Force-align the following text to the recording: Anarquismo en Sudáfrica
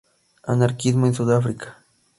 Anarquismo 0.45 1.05
en 1.05 1.13
Sudáfrica 1.13 1.77